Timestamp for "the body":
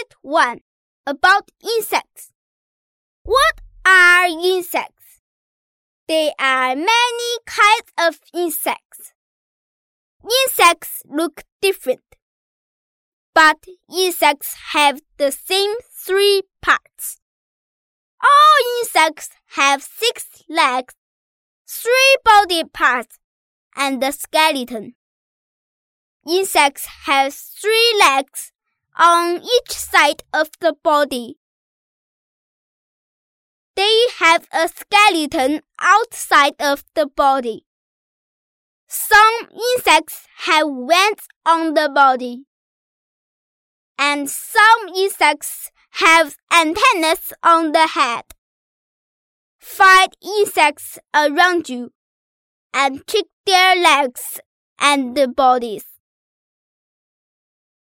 30.60-31.38, 36.94-37.64, 41.74-42.44